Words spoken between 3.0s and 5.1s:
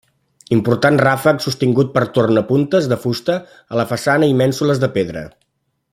fusta a la façana i mènsules de